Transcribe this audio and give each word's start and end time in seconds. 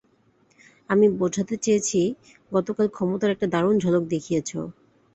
আমি 0.89 1.05
বোঝাতে 1.19 1.55
চেয়েছি 1.63 1.99
গতকাল 2.51 2.87
ক্ষমতার 2.95 3.33
একটা 3.35 3.47
দারুন 3.53 3.75
ঝলক 3.83 4.03
দেখিয়েছো। 4.13 4.59